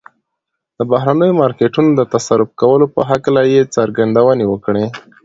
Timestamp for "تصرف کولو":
2.13-2.85